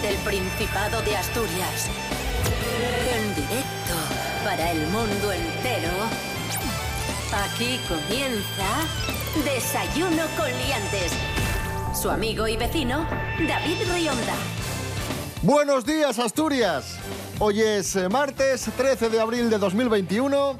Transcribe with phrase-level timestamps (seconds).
[0.00, 1.88] desde el Principado de Asturias.
[3.14, 3.94] En directo
[4.44, 5.90] para el mundo entero.
[7.32, 8.68] Aquí comienza
[9.44, 11.12] Desayuno con Liantes.
[12.00, 13.06] Su amigo y vecino,
[13.46, 14.34] David Rionda.
[15.42, 16.98] Buenos días, Asturias.
[17.38, 20.56] Hoy es eh, martes 13 de abril de 2021,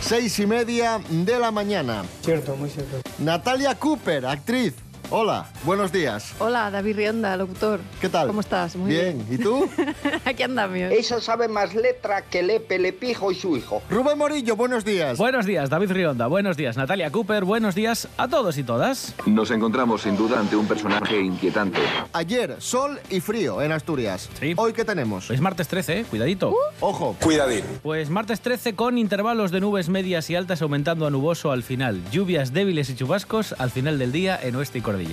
[0.00, 2.04] seis y media de la mañana.
[2.22, 3.00] Cierto, muy cierto.
[3.18, 4.74] Natalia Cooper, actriz.
[5.10, 6.34] Hola, buenos días.
[6.38, 7.78] Hola, David Rionda, locutor.
[8.00, 8.26] ¿Qué tal?
[8.26, 8.74] ¿Cómo estás?
[8.74, 9.24] Muy bien.
[9.30, 9.68] ¿Y tú?
[10.24, 10.64] Aquí andamos.
[10.90, 13.82] Eso sabe más letra que Lepe, Lepijo y su hijo.
[13.90, 15.18] Rubén Morillo, buenos días.
[15.18, 16.26] Buenos días, David Rionda.
[16.26, 17.44] Buenos días, Natalia Cooper.
[17.44, 19.14] Buenos días a todos y todas.
[19.26, 21.78] Nos encontramos sin duda ante un personaje inquietante.
[22.12, 24.30] Ayer, sol y frío en Asturias.
[24.40, 24.54] Sí.
[24.56, 25.30] Hoy, ¿qué tenemos?
[25.30, 26.04] Es martes 13, ¿eh?
[26.08, 26.54] cuidadito.
[26.80, 27.14] Ojo.
[27.22, 27.62] Cuidadín.
[27.82, 32.00] Pues martes 13 con intervalos de nubes medias y altas aumentando a nuboso al final.
[32.10, 35.03] Lluvias débiles y chubascos al final del día en oeste y cordillera.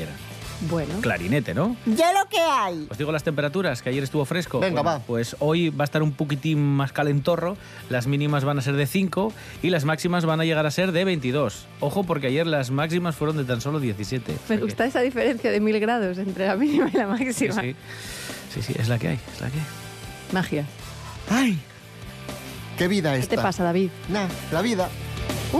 [0.69, 1.75] Bueno, Clarinete, ¿no?
[1.87, 2.85] Ya lo que hay.
[2.87, 4.59] Os digo las temperaturas, que ayer estuvo fresco.
[4.59, 5.03] Venga, Bueno, va.
[5.05, 7.57] Pues hoy va a estar un poquitín más calentorro,
[7.89, 9.33] las mínimas van a ser de 5
[9.63, 11.65] y las máximas van a llegar a ser de 22.
[11.79, 14.33] Ojo, porque ayer las máximas fueron de tan solo 17.
[14.33, 17.59] O me que- gusta esa diferencia de mil grados entre la mínima y la máxima.
[17.59, 17.75] sí.
[18.53, 19.65] sí, sí, es la que hay, es la que hay.
[20.31, 20.65] Magia.
[21.31, 21.59] ¡Ay!
[22.77, 23.35] ¡Qué vida ¿Qué esta!
[23.35, 23.89] te pasa, David?
[24.09, 24.89] Nah, la vida.
[25.53, 25.59] Uh,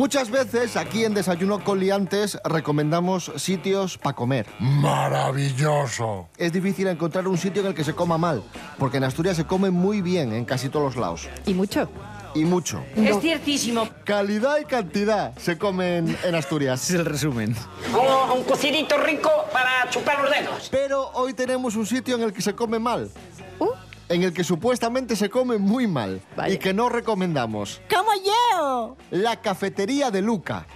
[0.00, 4.46] Muchas veces aquí en Desayuno con Liantes recomendamos sitios para comer.
[4.58, 6.26] Maravilloso.
[6.38, 8.42] Es difícil encontrar un sitio en el que se coma mal,
[8.78, 11.28] porque en Asturias se come muy bien en casi todos los lados.
[11.44, 11.86] y mucho.
[12.32, 12.82] Y mucho.
[12.96, 13.88] Es ciertísimo.
[14.04, 16.88] Calidad y cantidad se comen en Asturias.
[16.88, 17.54] Es el resumen.
[17.92, 20.68] Un, un cocidito rico para chupar los dedos.
[20.70, 23.10] Pero hoy tenemos un sitio en el que se come mal.
[24.10, 26.20] En el que supuestamente se come muy mal.
[26.48, 27.80] Y que no recomendamos.
[27.88, 28.96] ¡Como yo!
[29.12, 30.66] La cafetería de Luca.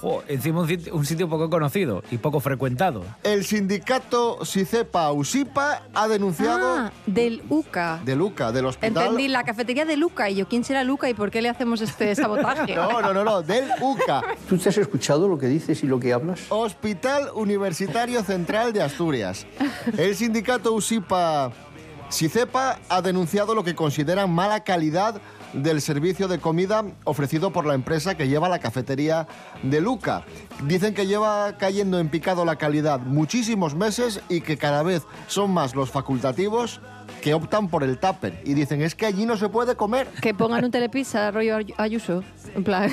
[0.00, 3.02] Jo, encima un sitio, un sitio poco conocido y poco frecuentado.
[3.24, 6.68] El sindicato Sicepa Usipa ha denunciado...
[6.68, 8.00] Ah, del UCA.
[8.04, 9.04] De Luca, del hospital...
[9.04, 10.30] Entendí, la cafetería de Luca.
[10.30, 12.76] Y yo, ¿quién será Luca y por qué le hacemos este sabotaje?
[12.76, 14.22] No, no, no, no, del UCA.
[14.48, 16.42] ¿Tú te has escuchado lo que dices y lo que hablas?
[16.50, 19.46] Hospital Universitario Central de Asturias.
[19.96, 21.52] El sindicato USIPA
[22.08, 25.20] SICEPA ha denunciado lo que consideran mala calidad
[25.52, 29.26] del servicio de comida ofrecido por la empresa que lleva la cafetería
[29.62, 30.24] de Luca.
[30.64, 35.52] Dicen que lleva cayendo en picado la calidad muchísimos meses y que cada vez son
[35.52, 36.80] más los facultativos
[37.22, 40.06] que optan por el tupper y dicen es que allí no se puede comer.
[40.22, 42.22] Que pongan un telepizza rollo Ay- Ayuso.
[42.54, 42.90] En plan.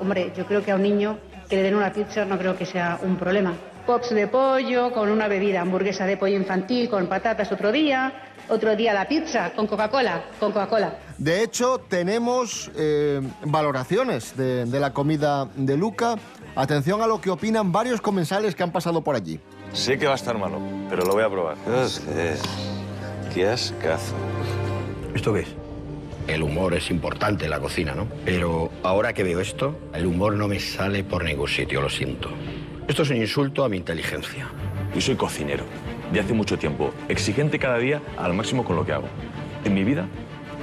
[0.00, 2.64] Hombre, yo creo que a un niño que le den una pizza no creo que
[2.66, 3.54] sea un problema.
[3.90, 8.12] Pops de pollo, con una bebida, hamburguesa de pollo infantil, con patatas otro día,
[8.48, 10.96] otro día la pizza, con Coca-Cola, con Coca-Cola.
[11.18, 16.14] De hecho, tenemos eh, valoraciones de, de la comida de Luca.
[16.54, 19.40] Atención a lo que opinan varios comensales que han pasado por allí.
[19.72, 21.56] Sé que va a estar malo, pero lo voy a probar.
[23.34, 24.14] Qué ascazo.
[25.16, 25.48] ¿Esto qué es?
[26.28, 28.06] El humor es importante en la cocina, ¿no?
[28.24, 32.30] Pero ahora que veo esto, el humor no me sale por ningún sitio, lo siento.
[32.90, 34.48] Esto es un insulto a mi inteligencia.
[34.92, 35.62] Yo soy cocinero,
[36.12, 39.06] de hace mucho tiempo, exigente cada día al máximo con lo que hago.
[39.64, 40.08] En mi vida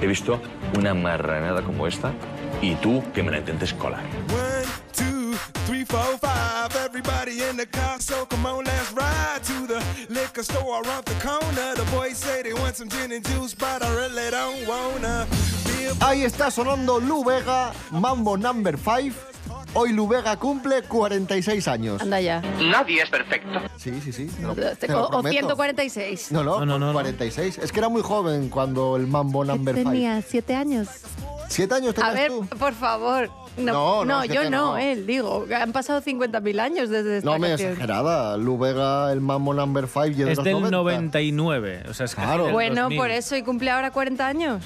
[0.02, 0.38] he visto
[0.76, 2.12] una marranada como esta
[2.60, 4.02] y tú que me la intentes colar.
[4.28, 6.68] One, two, three, four, five.
[6.84, 11.14] Everybody in the car, so come on, let's ride to the liquor store around the
[11.26, 11.74] corner.
[11.76, 15.26] The boys say they want some gin and juice, but I really don't wanna.
[16.00, 19.37] Ahí está sonando Lu Vega, Mambo Number 5.
[19.74, 22.00] Hoy Lu Vega cumple 46 años.
[22.02, 22.40] Anda ya.
[22.60, 23.60] Nadie es perfecto.
[23.76, 24.26] Sí, sí, sí.
[24.26, 25.30] te lo- te lo O, o prometo.
[25.30, 26.32] 146.
[26.32, 26.92] No, no, No, no, no, no.
[26.94, 27.58] 46.
[27.58, 29.90] Es que era muy joven cuando el Mambo Number 5.
[29.90, 30.88] Tenía siete años.
[31.48, 32.46] ¿Siete años A tenías ver, tú?
[32.58, 33.30] por favor.
[33.56, 34.78] No, No, no, yo no, no.
[34.78, 35.46] él, digo.
[35.54, 37.72] Han pasado 50.000 años desde esta No me canción.
[37.72, 38.36] exagerada.
[38.36, 40.70] Lu Vega, el Mambo Number 5 y de Es los del 90.
[40.76, 41.82] 99.
[41.88, 42.50] O sea, es Claro.
[42.50, 42.98] Bueno, 2000.
[42.98, 44.62] por eso, y cumple ahora 40 años.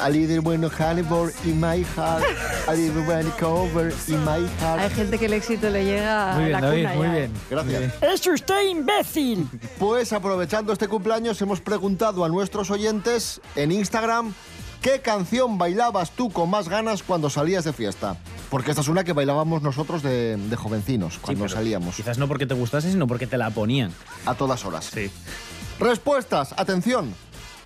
[0.00, 2.24] A little bueno Hannibal in my heart.
[2.68, 4.92] A little bueno cover in my Hay heart.
[4.94, 7.12] gente que el éxito le llega Muy a bien, la David, cuna muy ya.
[7.12, 7.32] bien.
[7.50, 7.80] Gracias.
[7.80, 8.12] Muy bien.
[8.12, 9.48] ¡Es usted imbécil!
[9.78, 14.34] Pues aprovechando este cumpleaños hemos preguntado a nuestros oyentes en Instagram
[14.82, 18.18] ¿Qué canción bailabas tú con más ganas cuando salías de fiesta?
[18.50, 21.96] Porque esta es una que bailábamos nosotros de, de jovencinos, cuando salíamos.
[21.96, 23.92] Quizás no porque te gustase, sino porque te la ponían.
[24.26, 24.90] A todas horas.
[24.92, 25.10] Sí.
[25.80, 27.14] Respuestas, atención.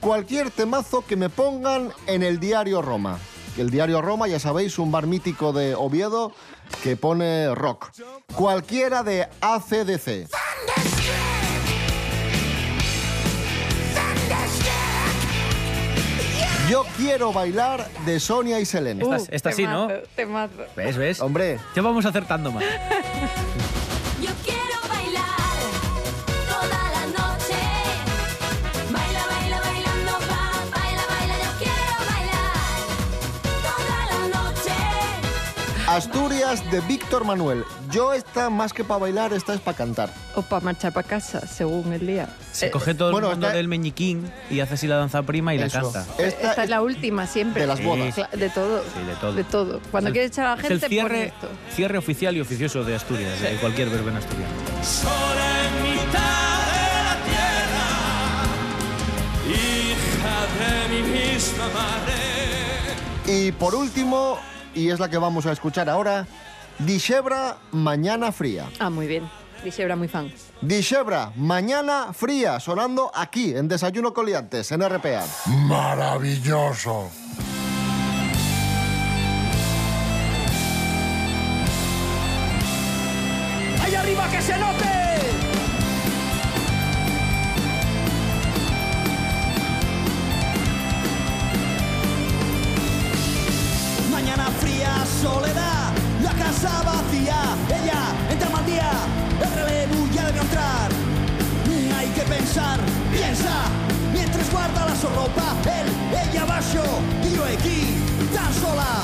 [0.01, 3.19] Cualquier temazo que me pongan en el diario Roma.
[3.57, 6.33] El diario Roma, ya sabéis, un bar mítico de Oviedo
[6.83, 7.91] que pone rock.
[8.35, 10.29] Cualquiera de ACDC.
[16.71, 19.03] Yo quiero bailar de Sonia y Selene.
[19.03, 19.89] Esta, esta sí, ¿no?
[20.15, 20.53] Temazo.
[20.77, 21.21] ¿Ves, ves?
[21.21, 22.63] Hombre, Ya vamos acertando más.
[24.21, 24.58] Yo quiero
[35.89, 37.65] Asturias de Víctor Manuel.
[37.91, 40.11] Yo esta, más que para bailar, esta es para cantar.
[40.35, 42.29] O para marchar para casa, según el día.
[42.53, 45.23] Se Eh, coge todo bueno, el mundo esta- del meñiquín y hace así la danza
[45.23, 45.79] prima y Eso.
[45.79, 46.05] la canta.
[46.19, 47.63] Esta, Esta es la última siempre.
[47.63, 48.15] de las bodas.
[48.17, 48.83] De todo.
[48.83, 49.33] Sí, de todo.
[49.33, 49.81] De todo.
[49.91, 51.49] Cuando Es el- quieres echar a la es gente, el pon cierre, esto.
[51.75, 54.53] cierre oficial y oficioso de Asturias, de cualquier verbo en asturiano.
[54.83, 57.89] Sola en mitad de la tierra,
[59.57, 61.01] hija de mi
[61.33, 62.19] misma madre.
[63.27, 64.39] Y por último,
[64.75, 66.27] y es la que vamos a escuchar ahora,
[66.79, 68.69] Dishebra Mañana Fría.
[68.79, 69.29] Ah, muy bien.
[69.65, 70.33] Dishebra, muy fan.
[70.61, 75.25] Dishebra Mañana Fría, sonando aquí en Desayuno Coliantes, en RPA.
[75.47, 77.11] Maravilloso.
[83.83, 84.98] ¡Ahí arriba que se note!
[96.61, 98.91] Ella entra mal día,
[99.41, 100.91] el relevo ya debe entrar.
[101.97, 102.81] Hay que pensar,
[103.13, 103.63] piensa,
[104.13, 105.55] mientras guarda la ropa.
[105.65, 106.85] Él, ella abajo
[107.23, 107.95] y yo aquí,
[108.35, 109.03] tan sola.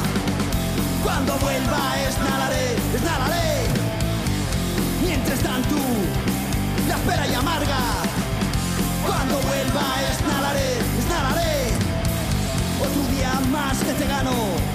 [1.05, 3.67] Cuando vuelva es nalaré, es nalaré.
[5.05, 5.77] Mientras tanto,
[6.89, 7.83] la espera y amarga.
[9.07, 11.71] Cuando vuelva es nalaré, es nalaré.
[12.81, 14.74] Otro día más que te gano.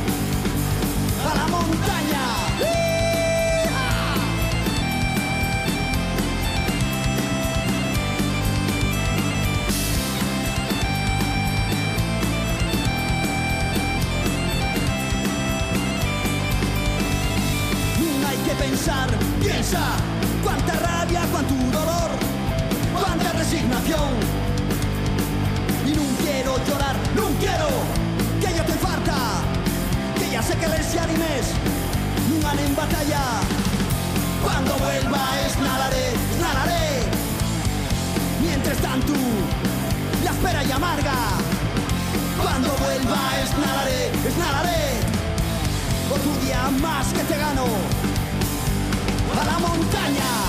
[1.21, 2.23] A la montaña.
[2.59, 3.79] ¡Hija!
[18.27, 19.09] Hay que pensar,
[19.41, 19.79] piensa,
[20.43, 22.09] cuánta rabia, cuánto dolor,
[22.93, 24.09] cuánta resignación.
[25.85, 28.08] Y no quiero llorar, no quiero
[30.49, 31.45] sé que les animes,
[32.43, 33.23] van en batalla.
[34.43, 36.87] Cuando vuelva es nalaré, es nalaré.
[38.41, 39.13] Mientras tanto,
[40.23, 41.17] la espera y amarga.
[42.41, 44.85] Cuando vuelva es nalaré, es nalaré.
[46.15, 47.65] Otro día más que te gano
[49.39, 50.48] a la montaña.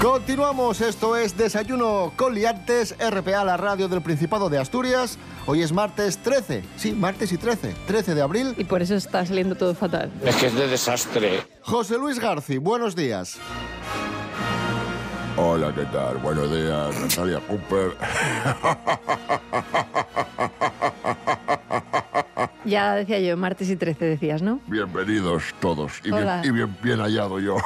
[0.00, 5.18] Continuamos, esto es Desayuno Coliantes, RPA, la radio del Principado de Asturias.
[5.44, 8.54] Hoy es martes 13, sí, martes y 13, 13 de abril.
[8.56, 10.10] Y por eso está saliendo todo fatal.
[10.24, 11.42] Es que es de desastre.
[11.60, 13.36] José Luis Garci, buenos días.
[15.36, 16.16] Hola, ¿qué tal?
[16.16, 17.94] Buenos días, Natalia Cooper.
[22.70, 24.60] Ya decía yo, martes y 13 decías, ¿no?
[24.68, 25.98] Bienvenidos todos.
[26.04, 26.40] Y, bien, Hola.
[26.44, 27.56] y bien, bien hallado yo.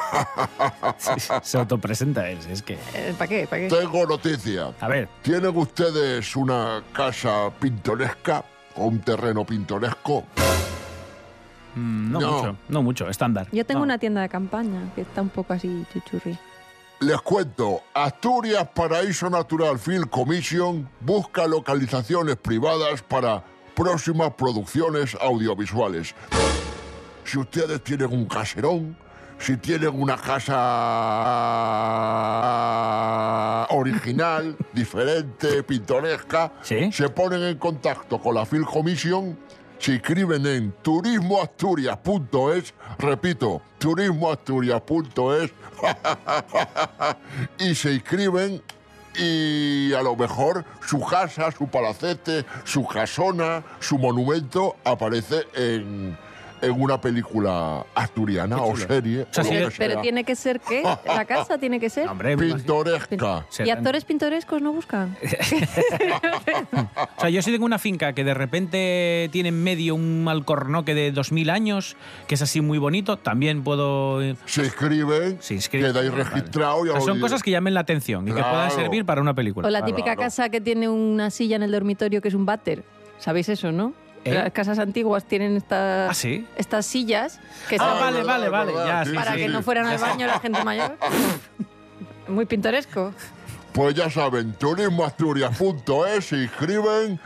[1.43, 2.79] Se autopresenta él, es que...
[3.15, 3.45] ¿Para qué?
[3.47, 3.67] ¿Para qué?
[3.67, 4.71] Tengo noticia.
[4.79, 8.43] A ver, ¿Tienen ustedes una casa pintoresca
[8.75, 10.23] o un terreno pintoresco?
[11.75, 12.31] mm, no, No.
[12.31, 13.47] mucho, no mucho, estándar.
[13.51, 13.83] Yo tengo No.
[13.83, 16.35] una tienda de campaña que está un poco así chuchurri.
[17.01, 23.43] Les cuento, Asturias Paraíso Natural Film Commission busca localizaciones privadas para
[23.75, 26.15] próximas producciones audiovisuales.
[27.23, 28.95] Si ustedes tienen un caserón,
[29.37, 30.55] si tienen una casa
[33.69, 39.37] original, diferente, pintoresca, se ponen en contacto con la Film Commission,
[39.77, 45.51] se inscriben en turismoasturias.es, repito, turismoasturias.es,
[47.59, 48.63] y se inscriben
[49.17, 56.17] y a lo mejor su casa, su palacete, su casona, su monumento aparece en,
[56.65, 59.21] en una película asturiana o serie.
[59.21, 60.01] o lo Pero, que pero sea.
[60.01, 60.83] tiene que ser ¿qué?
[61.05, 62.07] ¿La casa tiene que ser?
[62.37, 63.45] Pintoresca.
[63.63, 65.15] ¿Y actores pintorescos no buscan?
[67.17, 70.93] O sea, yo si tengo una finca que de repente tiene en medio un alcornoque
[70.93, 71.95] de 2000 años,
[72.27, 74.21] que es así muy bonito, también puedo...
[74.21, 75.87] eh, Se inscriben, se inscribe.
[75.91, 76.85] queda ahí registrado.
[76.85, 79.33] y O sea, son cosas que llamen la atención y que puedan servir para una
[79.33, 79.67] película.
[79.67, 82.83] O la típica casa que tiene una silla en el dormitorio que es un váter.
[83.17, 83.93] ¿Sabéis eso, no?
[84.25, 84.33] ¿Eh?
[84.33, 86.45] Las casas antiguas tienen estas, ¿Ah, sí?
[86.57, 87.39] estas sillas
[87.69, 88.73] que Ah, vale, vale, vale.
[88.73, 89.53] Ya, sí, para sí, que sí.
[89.53, 90.97] no fueran al baño la gente mayor.
[92.27, 93.13] Muy pintoresco.
[93.71, 97.19] Pues ya saben, turismoasturias.es se inscriben.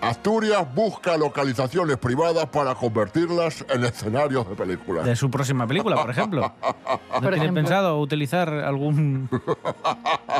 [0.00, 5.04] Asturias busca localizaciones privadas para convertirlas en escenarios de películas.
[5.04, 6.54] De su próxima película, por ejemplo.
[6.62, 7.54] ¿No Por tiene ejemplo.
[7.62, 9.28] pensado utilizar algún...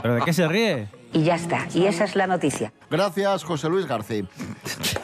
[0.02, 0.86] ¿Pero de qué se ríe?
[1.12, 1.66] Y ya está.
[1.74, 2.72] Y esa es la noticia.
[2.88, 4.22] Gracias, José Luis García.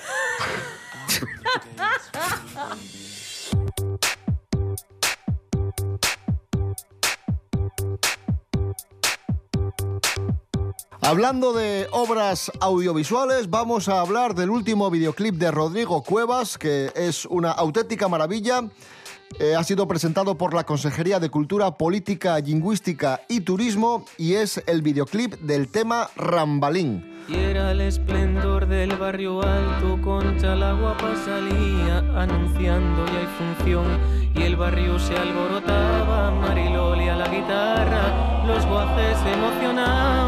[11.04, 17.26] Hablando de obras audiovisuales, vamos a hablar del último videoclip de Rodrigo Cuevas, que es
[17.26, 18.62] una auténtica maravilla.
[19.38, 24.62] Eh, ha sido presentado por la Consejería de Cultura, Política, Lingüística y Turismo y es
[24.66, 27.04] el videoclip del tema Rambalín.
[27.28, 33.84] Y era el esplendor del barrio alto, concha la guapa salía anunciando ya hay función.
[34.34, 40.23] Y el barrio se alborotaba, Mariloli a la guitarra, los guajes emocionados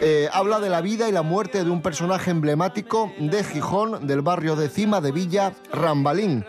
[0.00, 4.22] Eh, habla de la vida y la muerte de un personaje emblemático de Gijón, del
[4.22, 6.44] barrio de Cima de Villa, Rambalín.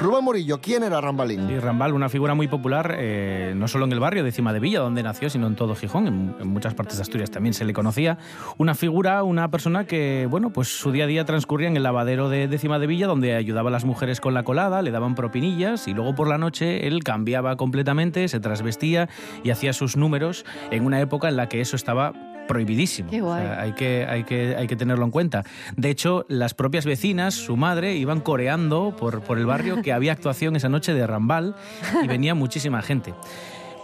[0.00, 1.50] Rubén Morillo, ¿quién era Rambalín?
[1.50, 4.60] Y Rambal, una figura muy popular, eh, no solo en el barrio de Cima de
[4.60, 7.64] Villa, donde nació, sino en todo Gijón, en, en muchas partes de Asturias también se
[7.64, 8.16] le conocía.
[8.58, 12.28] Una figura, una persona que, bueno, pues su día a día transcurría en el lavadero
[12.28, 15.16] de, de Cima de Villa, donde ayudaba a las mujeres con la colada, le daban
[15.16, 19.08] propinillas y luego por la noche él cambiaba completamente, se trasvestía
[19.42, 22.12] y hacía sus números en una época en la que eso estaba
[22.48, 23.10] prohibidísimo.
[23.10, 23.44] Qué guay.
[23.44, 25.44] O sea, hay, que, hay, que, hay que tenerlo en cuenta.
[25.76, 30.12] De hecho, las propias vecinas, su madre, iban coreando por, por el barrio que había
[30.12, 31.54] actuación esa noche de Rambal
[32.02, 33.14] y venía muchísima gente.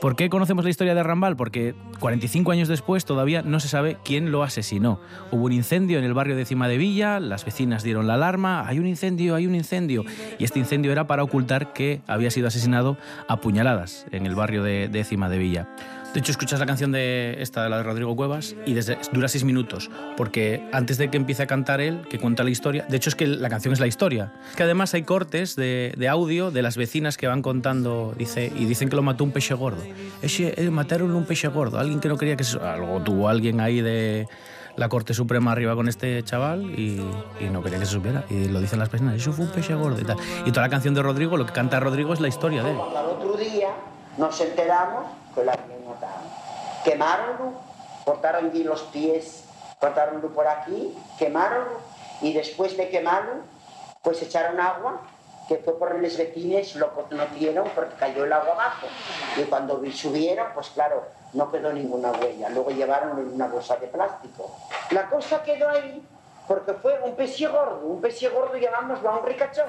[0.04, 1.35] ¿Por qué conocemos la historia de Rambal?
[1.35, 5.00] Porque 45 años después todavía no se sabe quién lo asesinó.
[5.30, 8.68] Hubo un incendio en el barrio de Cima de Villa, las vecinas dieron la alarma,
[8.68, 10.04] hay un incendio, hay un incendio.
[10.38, 14.62] Y este incendio era para ocultar que había sido asesinado a puñaladas en el barrio
[14.62, 15.68] de, de Cima de Villa.
[16.14, 19.42] De hecho, escuchas la canción de esta, la de Rodrigo Cuevas, y desde, dura seis
[19.42, 23.09] minutos, porque antes de que empiece a cantar él, que cuenta la historia, de hecho
[23.09, 26.62] es que la canción es la historia, que además hay cortes de, de audio de
[26.62, 29.83] las vecinas que van contando, dice, y dicen que lo mató un peixe gordo.
[30.23, 32.44] Ese, eh, mataron un peixe gordo, alguien que no quería que.
[32.62, 34.28] Algo tuvo alguien ahí de
[34.76, 37.02] la Corte Suprema arriba con este chaval y,
[37.40, 38.25] y no quería que se supiera.
[38.30, 40.16] Y lo dicen las vecinas, eso fue un peixe gordo y tal.
[40.47, 42.76] Y toda la canción de Rodrigo, lo que canta Rodrigo es la historia de él.
[42.97, 43.71] Al otro día
[44.16, 45.74] nos enteramos que matado.
[46.85, 47.55] Quemaronlo,
[48.05, 49.45] cortaron allí los pies,
[49.81, 51.81] cortaronlo por aquí, quemaronlo
[52.21, 53.33] y después de quemarlo,
[54.03, 55.00] pues echaron agua
[55.49, 58.87] que fue por los vecinos, lo conocieron porque cayó el agua abajo.
[59.37, 62.49] Y cuando subieron, pues claro, no quedó ninguna huella.
[62.49, 64.57] Luego llevaron en una bolsa de plástico.
[64.91, 66.03] La cosa quedó ahí
[66.47, 69.67] porque fue un pez gordo, un pez gordo llamámoslo a un ricachón.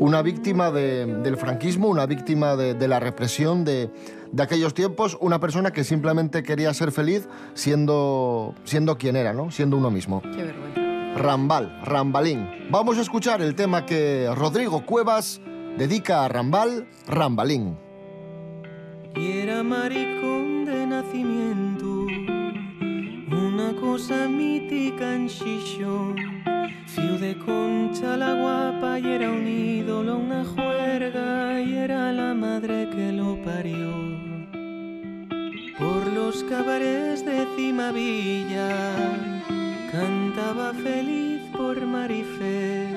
[0.00, 3.90] Una víctima de- del franquismo, una víctima de, de la represión de,
[4.32, 9.50] de aquellos tiempos, una persona que simplemente quería ser feliz siendo, siendo quien era, ¿no?
[9.50, 10.22] Siendo uno mismo.
[10.22, 10.80] Qué vergüenza.
[11.16, 12.48] Rambal, Rambalín.
[12.70, 15.40] Vamos a escuchar el tema que Rodrigo Cuevas
[15.76, 17.76] dedica a Rambal, Rambalín.
[19.14, 22.06] Y era maricón de nacimiento,
[23.36, 26.39] una cosa mítica en.
[26.94, 32.88] Fiu de concha la guapa y era un ídolo, una juerga y era la madre
[32.90, 33.92] que lo parió.
[35.78, 38.70] Por los cabarets de Cimavilla
[39.92, 42.96] cantaba feliz por Marifé.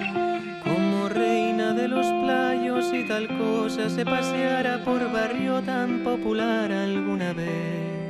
[0.63, 7.31] Como reina de los playos y tal cosa se paseara por barrio tan popular alguna
[7.33, 8.02] vez.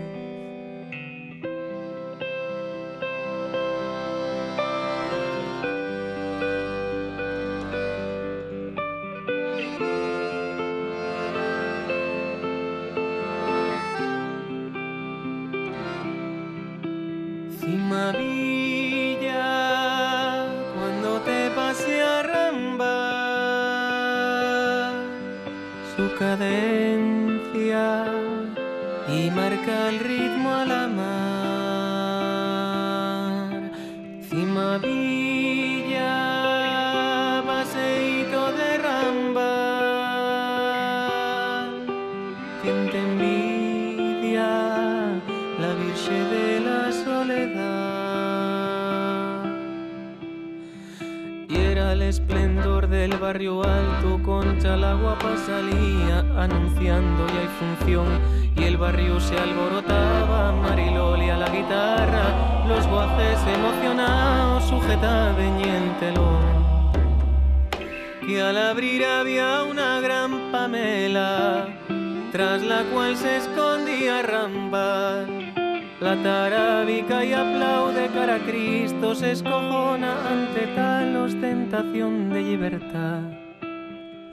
[53.24, 58.08] Barrio alto, concha la guapa salía anunciando ya hay función.
[58.58, 60.52] y el barrio se alborotaba.
[60.52, 62.26] Mariloli a la guitarra,
[62.68, 66.46] los guajes emocionados sujetaban y el telón.
[68.28, 71.68] Que al abrir había una gran pamela,
[72.34, 75.43] tras la cual se escondía Rambal.
[76.04, 83.22] La tarábica y aplaude cara a Cristo, se escojona ante tal ostentación de libertad.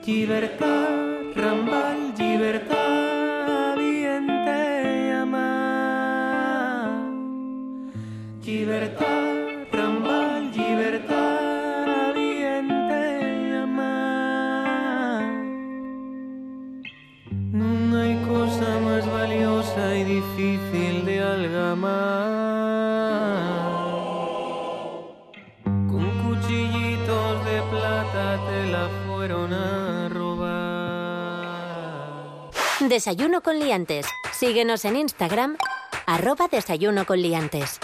[0.05, 0.89] Libertad,
[1.33, 6.49] Rambal, libertad, bien te llama.
[8.45, 9.30] Libertad,
[29.21, 30.49] fueron a robar.
[32.79, 34.07] Desayuno con liantes.
[34.33, 35.57] Síguenos en Instagram,
[36.07, 37.79] arroba desayuno con liantes.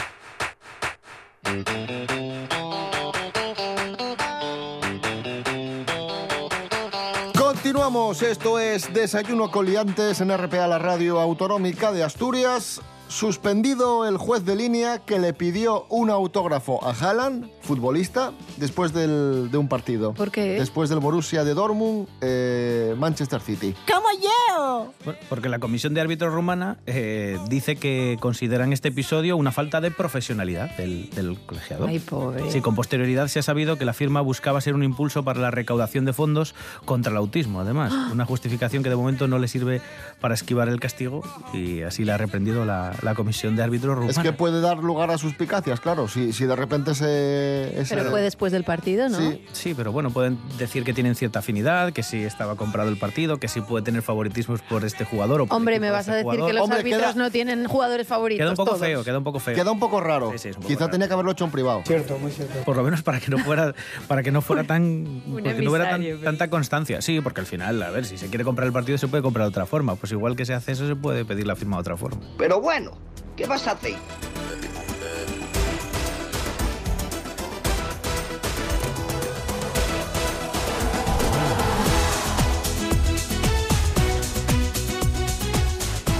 [7.37, 12.81] Continuamos, esto es Desayuno Coliantes en RPA, la radio autonómica de Asturias.
[13.09, 19.49] Suspendido el juez de línea que le pidió un autógrafo a Haaland, futbolista, después del-
[19.51, 20.13] de un partido.
[20.13, 20.53] ¿Por qué?
[20.59, 23.75] Después del Borussia de Dortmund, eh, Manchester City.
[23.91, 24.93] ¡Como yo!
[25.29, 29.91] Porque la comisión de árbitros rumana eh, dice que consideran este episodio una falta de
[29.91, 31.85] profesionalidad del, del colegiado.
[31.87, 32.49] Ay, pobre.
[32.51, 35.51] Sí, con posterioridad se ha sabido que la firma buscaba ser un impulso para la
[35.51, 36.55] recaudación de fondos
[36.85, 37.93] contra el autismo, además.
[38.11, 39.81] Una justificación que de momento no le sirve
[40.21, 41.21] para esquivar el castigo
[41.53, 44.11] y así le ha reprendido la, la comisión de árbitros rumana.
[44.11, 47.56] Es que puede dar lugar a suspicacias, claro, si, si de repente se...
[47.65, 49.17] ese- Pero fue después del partido, ¿no?
[49.19, 49.45] Sí.
[49.51, 53.37] Sí, pero bueno, pueden decir que tienen cierta afinidad, que sí estaba comprado el partido,
[53.37, 55.41] que sí puede tener favoritismos por este jugador.
[55.41, 56.47] O por el Hombre, me vas este a decir jugador.
[56.47, 58.41] que los Hombre, árbitros queda- no tienen jugadores favoritos.
[58.43, 58.81] Queda un poco todos.
[58.81, 59.55] feo, queda un poco feo.
[59.55, 60.31] Queda un poco raro.
[60.33, 60.91] Sí, sí, es un poco Quizá raro.
[60.91, 61.81] tenía que haberlo hecho en privado.
[61.85, 62.59] Cierto, muy cierto.
[62.65, 63.73] Por lo menos para que no fuera,
[64.07, 67.01] para que no fuera tan, porque no hubiera tan- emisario, pero- tanta constancia.
[67.01, 69.45] Sí, porque al final, a ver, si se quiere comprar el partido se puede comprar
[69.45, 69.95] de otra forma.
[69.95, 72.21] Pues igual que se hace eso, se puede pedir la firma de otra forma.
[72.37, 72.91] Pero bueno,
[73.35, 73.95] ¿qué vas a hacer?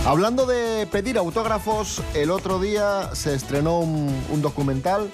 [0.08, 5.10] Hablando de pedir autógrafos, el otro día se estrenó un, un documental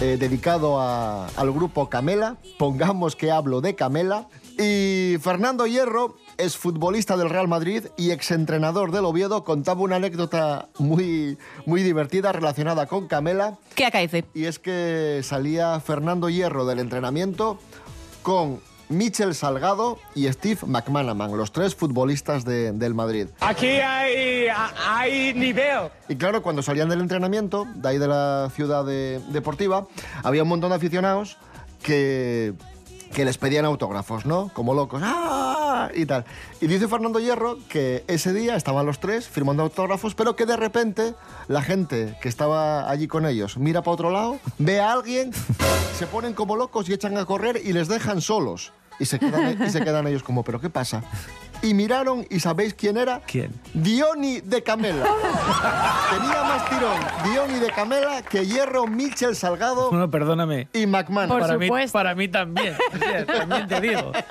[0.00, 2.36] eh, dedicado a- al grupo Camela.
[2.56, 4.28] Pongamos que hablo de Camela.
[4.56, 9.42] Y Fernando Hierro es futbolista del Real Madrid y exentrenador del Oviedo.
[9.42, 13.58] Contaba una anécdota muy, muy divertida relacionada con Camela.
[13.74, 14.24] ¿Qué acaece?
[14.34, 17.58] Y es que salía Fernando Hierro del entrenamiento
[18.22, 23.26] con Michel Salgado y Steve McManaman, los tres futbolistas de- del Madrid.
[23.40, 24.46] Aquí hay,
[24.86, 25.90] hay nivel.
[26.08, 29.86] Y claro, cuando salían del entrenamiento, de ahí de la ciudad de- deportiva,
[30.22, 31.36] había un montón de aficionados
[31.82, 32.54] que,
[33.12, 34.50] que les pedían autógrafos, ¿no?
[34.54, 35.02] Como locos.
[35.04, 35.90] ¡Ah!
[35.94, 36.24] Y tal.
[36.60, 40.56] Y dice Fernando Hierro que ese día estaban los tres firmando autógrafos, pero que de
[40.56, 41.14] repente
[41.46, 45.32] la gente que estaba allí con ellos mira para otro lado, ve a alguien,
[45.96, 48.72] se ponen como locos y echan a correr y les dejan solos.
[49.00, 51.04] Y se quedan, y se quedan ellos como, ¿pero qué pasa?
[51.60, 53.20] Y miraron y ¿sabéis quién era?
[53.26, 53.50] ¿Quién?
[53.74, 55.04] Diony de Camela.
[56.10, 56.96] Tenía más tirón
[57.32, 60.68] Diony de Camela que Hierro, Michel Salgado Bueno, perdóname.
[60.72, 61.28] y McMahon.
[61.28, 62.74] para, mí, para mí también.
[63.26, 64.12] También te digo.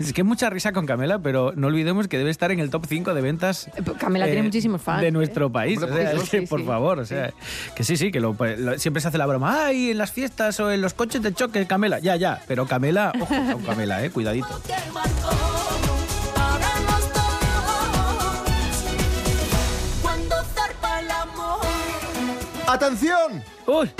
[0.00, 2.86] Es que mucha risa con Camela, pero no olvidemos que debe estar en el top
[2.88, 3.68] 5 de ventas.
[3.76, 5.12] Eh, Camela tiene muchísimos fans, De ¿eh?
[5.12, 5.80] nuestro país.
[5.82, 6.66] Hombre, O sea, es que, sí, por sí.
[6.66, 7.32] favor, o sea,
[7.76, 9.66] que sí, sí, que lo- lo- siempre se hace la broma.
[9.66, 11.98] Ay, en las fiestas o en los coches de choque, Camela.
[12.00, 12.40] Ya, ya.
[12.48, 14.48] Pero Camela, ojo con Camela, eh, cuidadito.
[22.72, 23.42] ¡Atención!
[23.66, 23.90] ¡Uy!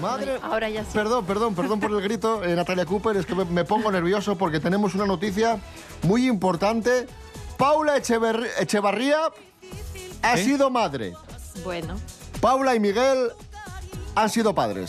[0.00, 0.38] Madre.
[0.42, 0.90] Ahora ya sí.
[0.92, 4.36] Perdón, perdón, perdón por el grito, eh, Natalia Cooper, es que me, me pongo nervioso
[4.36, 5.58] porque tenemos una noticia
[6.02, 7.06] muy importante.
[7.56, 9.18] Paula Echeverri- Echevarría
[10.22, 10.44] ha ¿Eh?
[10.44, 11.14] sido madre.
[11.64, 11.96] Bueno.
[12.40, 13.30] Paula y Miguel
[14.14, 14.88] han sido padres.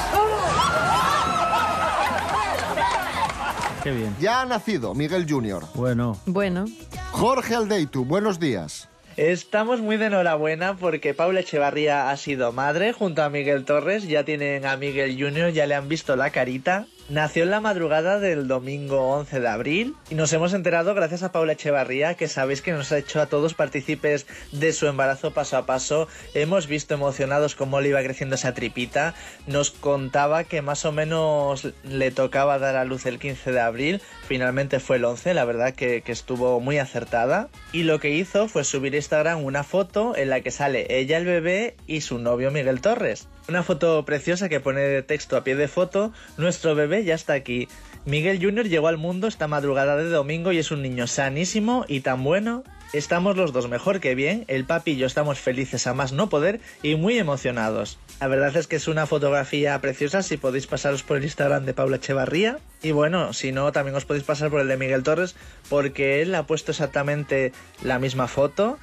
[3.83, 4.15] Qué bien.
[4.19, 5.63] Ya ha nacido Miguel Jr.
[5.73, 6.17] Bueno.
[6.25, 6.65] Bueno.
[7.11, 8.89] Jorge Aldeitu, buenos días.
[9.17, 14.08] Estamos muy de enhorabuena porque Paula Echevarría ha sido madre junto a Miguel Torres.
[14.08, 16.86] Ya tienen a Miguel Junior, ya le han visto la carita.
[17.10, 21.32] Nació en la madrugada del domingo 11 de abril y nos hemos enterado gracias a
[21.32, 25.56] Paula Echevarría, que sabéis que nos ha hecho a todos partícipes de su embarazo paso
[25.56, 26.10] a paso.
[26.34, 29.15] Hemos visto emocionados cómo le iba creciendo esa tripita.
[29.46, 34.02] Nos contaba que más o menos le tocaba dar a luz el 15 de abril.
[34.28, 37.48] Finalmente fue el 11, la verdad que, que estuvo muy acertada.
[37.72, 41.15] Y lo que hizo fue subir a Instagram una foto en la que sale ella,
[41.15, 43.30] el bebé y su novio Miguel Torres.
[43.49, 47.31] Una foto preciosa que pone de texto a pie de foto, nuestro bebé ya está
[47.31, 47.69] aquí.
[48.03, 48.67] Miguel Jr.
[48.67, 52.65] llegó al mundo esta madrugada de domingo y es un niño sanísimo y tan bueno.
[52.91, 56.27] Estamos los dos mejor que bien, el papi y yo estamos felices a más no
[56.27, 57.99] poder y muy emocionados.
[58.19, 61.73] La verdad es que es una fotografía preciosa, si podéis pasaros por el Instagram de
[61.73, 62.60] Paula Echevarría.
[62.81, 65.36] Y bueno, si no, también os podéis pasar por el de Miguel Torres,
[65.69, 68.77] porque él ha puesto exactamente la misma foto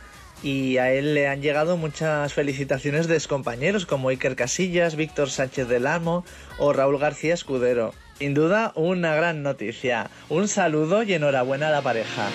[0.45, 5.69] y a él le han llegado muchas felicitaciones de compañeros como Iker Casillas, Víctor Sánchez
[5.69, 6.25] del Amo
[6.59, 7.95] o Raúl García Escudero.
[8.19, 10.11] Sin duda, una gran noticia.
[10.29, 12.29] Un saludo y enhorabuena a la pareja.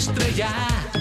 [0.00, 0.99] Estrella.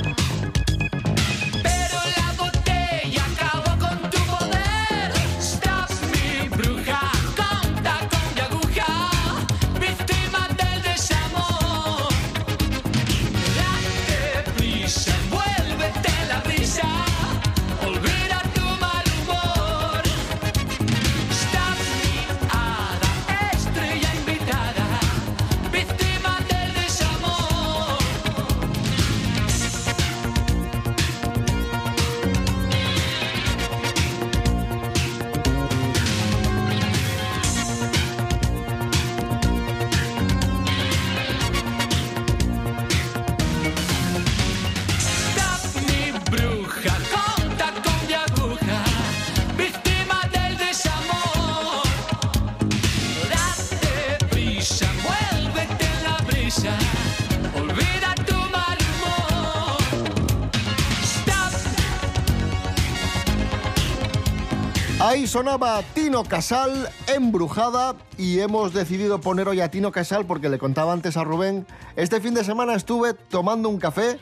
[65.29, 70.91] Sonaba Tino Casal, embrujada, y hemos decidido poner hoy a Tino Casal porque le contaba
[70.91, 71.67] antes a Rubén.
[71.95, 74.17] Este fin de semana estuve tomando un café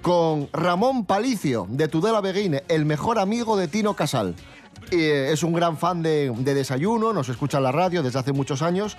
[0.00, 4.34] con Ramón Palicio, de Tudela Beguine, el mejor amigo de Tino Casal.
[4.90, 8.32] Eh, es un gran fan de, de Desayuno, nos escucha en la radio desde hace
[8.32, 8.96] muchos años.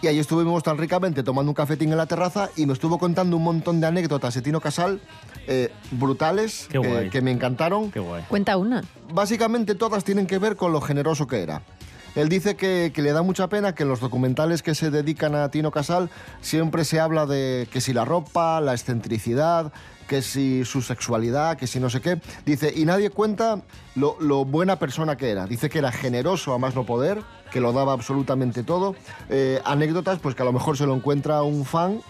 [0.00, 3.36] Y ahí estuvimos tan ricamente tomando un cafetín en la terraza y me estuvo contando
[3.36, 5.00] un montón de anécdotas de Tino Casal
[5.46, 7.90] eh, brutales Qué que- me encantaron.
[7.90, 8.22] Qué guay.
[8.28, 8.82] Cuenta una.
[9.12, 11.62] Básicamente todas tienen que ver con lo generoso que era.
[12.14, 15.34] Él dice que, que le da mucha pena que en los documentales que se dedican
[15.34, 16.10] a Tino Casal
[16.40, 19.72] siempre se habla de que si la ropa, la excentricidad,
[20.06, 22.20] que si su sexualidad, que si no sé qué.
[22.44, 23.62] Dice, y nadie cuenta
[23.94, 25.46] lo, lo buena persona que era.
[25.46, 28.94] Dice que era generoso a más no poder, que lo daba absolutamente todo.
[29.28, 32.00] Eh, anécdotas, pues que a lo mejor se lo encuentra un fan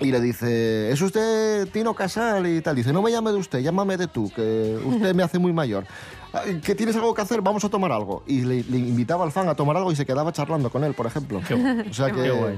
[0.00, 2.46] y le dice, ¿es usted Tino Casal?
[2.46, 2.76] Y tal.
[2.76, 5.84] Dice, no me llame de usted, llámame de tú, que usted me hace muy mayor.
[6.32, 7.40] Ay, ¿Que tienes algo que hacer?
[7.42, 8.24] Vamos a tomar algo.
[8.26, 10.94] Y le, le invitaba al fan a tomar algo y se quedaba charlando con él,
[10.94, 11.40] por ejemplo.
[11.88, 12.56] O sea Qué que.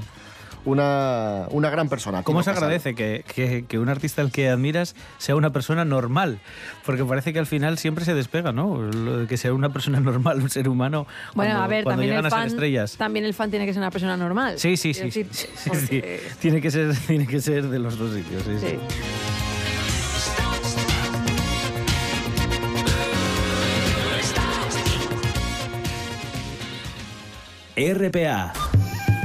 [0.65, 2.23] Una, una gran persona.
[2.23, 6.39] ¿Cómo se agradece que, que- que un artista al que admiras sea una persona normal?
[6.85, 8.77] Porque parece que al final siempre se despega, ¿no?
[8.81, 11.07] Lo de que sea una persona normal, un ser humano.
[11.33, 12.97] Bueno, cuando- a ver, cuando también llegan el, a ser fan, estrellas.
[12.97, 14.59] también el fan tiene que ser una persona normal.
[14.59, 15.09] Sí, sí, sí.
[15.09, 16.35] Quiero sí, decir, sí, sí.
[16.39, 18.43] Tiene, que ser, tiene que ser de los dos sitios.
[18.43, 18.77] Sí, sí.
[27.75, 28.53] RPA,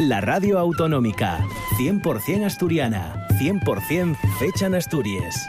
[0.08, 1.46] la radio autonómica,
[1.78, 5.48] 100% asturiana, 100% fecha en Asturias.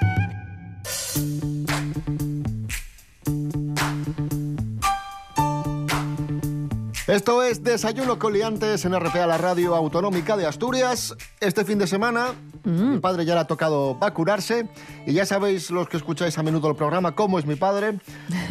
[7.07, 11.15] Esto es Desayuno con Liantes en RPA, la radio autonómica de Asturias.
[11.39, 14.67] Este fin de semana, mi padre ya le ha tocado vacunarse.
[15.05, 17.99] Y ya sabéis los que escucháis a menudo el programa cómo es mi padre,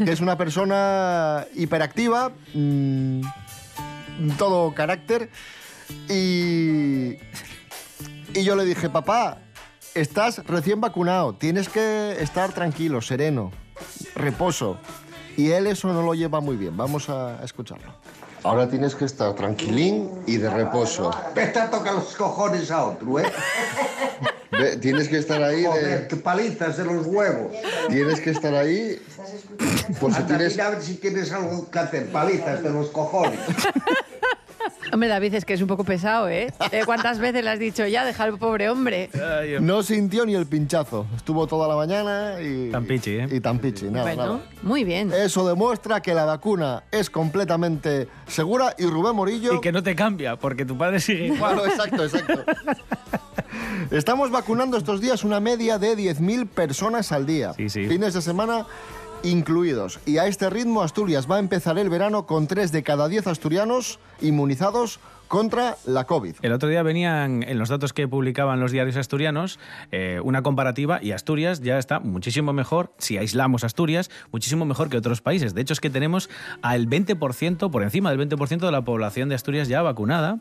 [0.04, 3.20] que es una persona hiperactiva, mm,
[4.36, 5.30] todo carácter
[6.08, 7.18] y,
[8.34, 9.38] y yo le dije, papá,
[9.94, 13.50] estás recién vacunado, tienes que estar tranquilo, sereno,
[14.14, 14.78] reposo.
[15.36, 17.92] Y él eso no lo lleva muy bien, vamos a escucharlo.
[18.44, 21.10] Ahora tienes que estar tranquilín y de reposo.
[21.34, 23.32] Vete a tocar los cojones a otro, ¿eh?
[24.50, 26.08] Ve, tienes que estar ahí Joder, de...
[26.08, 27.52] qué palizas de los huevos.
[27.88, 29.00] Tienes que estar ahí...
[29.98, 30.52] Pues si Anda, tienes...
[30.52, 32.12] mira a ver si tienes algo que hacer.
[32.12, 33.40] Palizas de los cojones.
[34.92, 36.52] Hombre, David, es que es un poco pesado, ¿eh?
[36.70, 39.08] Eh, ¿Cuántas veces le has dicho ya, deja al pobre hombre?
[39.60, 41.06] No sintió ni el pinchazo.
[41.16, 42.70] Estuvo toda la mañana y...
[42.70, 43.26] Tan pichi, ¿eh?
[43.30, 44.40] Y tan pichi, nada, bueno, nada.
[44.62, 45.10] muy bien.
[45.10, 49.54] Eso demuestra que la vacuna es completamente segura y Rubén Morillo...
[49.54, 51.54] Y que no te cambia, porque tu padre sigue igual.
[51.54, 52.44] Claro, exacto, exacto.
[53.90, 57.54] Estamos vacunando estos días una media de 10.000 personas al día.
[57.54, 58.66] Fines de semana
[59.22, 60.00] incluidos.
[60.06, 63.26] Y a este ritmo Asturias va a empezar el verano con 3 de cada 10
[63.26, 65.00] asturianos inmunizados
[65.32, 66.34] contra la COVID.
[66.42, 69.58] El otro día venían en los datos que publicaban los diarios asturianos
[69.90, 74.98] eh, una comparativa y Asturias ya está muchísimo mejor, si aislamos Asturias, muchísimo mejor que
[74.98, 75.54] otros países.
[75.54, 76.28] De hecho, es que tenemos
[76.60, 80.38] al 20%, por encima del 20% de la población de Asturias ya vacunada.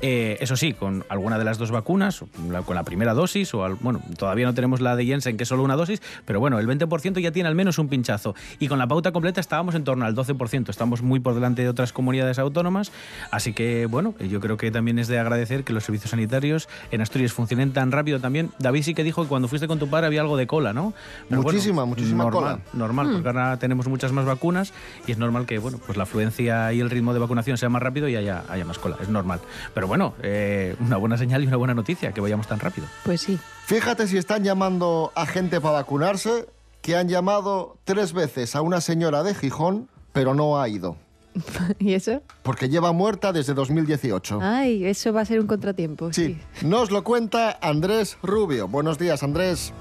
[0.00, 2.24] Eh, eso sí, con alguna de las dos vacunas,
[2.66, 5.48] con la primera dosis, o al- bueno, todavía no tenemos la de Jensen, que es
[5.48, 8.34] solo una dosis, pero bueno, el 20% ya tiene al menos un pinchazo.
[8.58, 11.68] Y con la pauta completa estábamos en torno al 12%, estamos muy por delante de
[11.68, 12.90] otras comunidades autónomas,
[13.30, 17.00] así que bueno, yo creo que también es de agradecer que los servicios sanitarios en
[17.00, 18.50] Asturias funcionen tan rápido también.
[18.58, 20.94] David sí que dijo que cuando fuiste con tu padre había algo de cola, ¿no?
[21.30, 22.58] Muchísima, muchísima normal, cola.
[22.72, 23.12] Normal, Mm.
[23.12, 24.72] porque ahora tenemos muchas más vacunas
[25.06, 27.82] y es normal que bueno, pues la afluencia y el ritmo de vacunación sea más
[27.82, 29.40] rápido y haya, haya más cola, es normal.
[29.74, 32.86] Pero bueno, eh, una buena señal y una buena noticia que vayamos tan rápido.
[33.04, 33.38] Pues sí.
[33.66, 36.46] Fíjate si están llamando a gente para vacunarse,
[36.80, 40.96] que han llamado tres veces a una señora de Gijón, pero no ha ido.
[41.78, 42.22] ¿Y eso?
[42.42, 44.40] Porque lleva muerta desde 2018.
[44.42, 46.12] Ay, eso va a ser un contratiempo.
[46.12, 46.38] Sí.
[46.62, 48.68] Nos lo cuenta Andrés Rubio.
[48.68, 49.72] Buenos días, Andrés.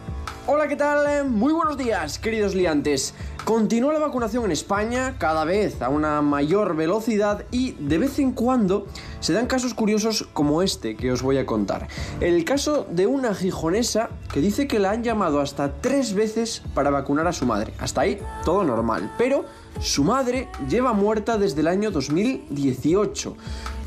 [0.47, 1.29] Hola, ¿qué tal?
[1.29, 3.13] Muy buenos días, queridos liantes.
[3.45, 8.33] Continúa la vacunación en España cada vez a una mayor velocidad y de vez en
[8.33, 8.85] cuando
[9.19, 11.87] se dan casos curiosos como este que os voy a contar.
[12.19, 16.91] El caso de una gijonesa que dice que la han llamado hasta tres veces para
[16.91, 17.73] vacunar a su madre.
[17.79, 19.45] Hasta ahí todo normal, pero
[19.79, 23.35] su madre lleva muerta desde el año 2018.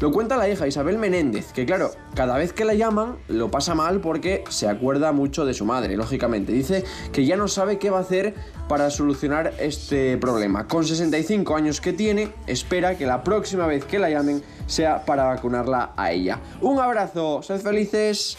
[0.01, 3.75] Lo cuenta la hija Isabel Menéndez, que claro, cada vez que la llaman lo pasa
[3.75, 6.53] mal porque se acuerda mucho de su madre, lógicamente.
[6.53, 8.35] Dice que ya no sabe qué va a hacer
[8.68, 10.66] para solucionar este problema.
[10.66, 15.24] Con 65 años que tiene, espera que la próxima vez que la llamen sea para
[15.24, 16.40] vacunarla a ella.
[16.61, 18.37] Un abrazo, sed felices.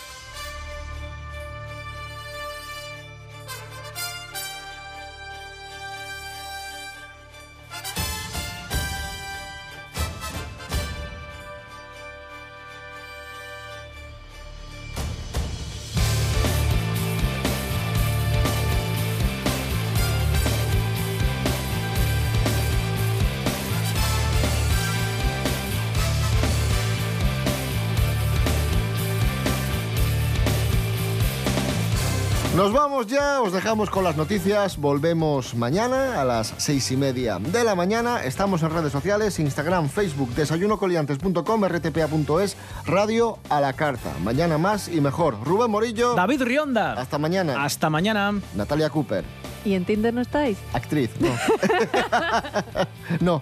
[32.56, 34.78] Nos vamos ya, os dejamos con las noticias.
[34.78, 38.24] Volvemos mañana a las seis y media de la mañana.
[38.24, 44.10] Estamos en redes sociales, Instagram, Facebook, desayunocoliantes.com, rtpa.es, radio a la carta.
[44.24, 45.38] Mañana más y mejor.
[45.44, 46.16] Rubén Morillo.
[46.16, 46.94] David Rionda.
[46.94, 47.62] Hasta mañana.
[47.62, 48.40] Hasta mañana.
[48.56, 49.26] Natalia Cooper.
[49.66, 50.58] ¿Y en Tinder no estáis?
[50.72, 51.28] Actriz, no.
[53.20, 53.42] no,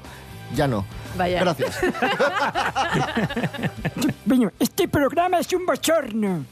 [0.56, 0.86] ya no.
[1.16, 1.40] Vaya.
[1.42, 1.80] Gracias.
[4.60, 6.46] Este programa es un bochorno.